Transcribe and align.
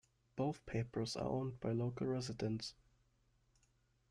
Both 0.35 0.65
papers 0.65 1.15
are 1.15 1.27
owned 1.29 1.59
by 1.59 1.73
local 1.73 2.07
residents. 2.07 2.73